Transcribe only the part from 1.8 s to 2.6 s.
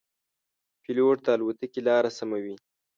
لاره سموي.